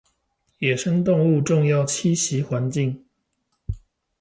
[0.57, 3.05] 野生動物重要棲息環境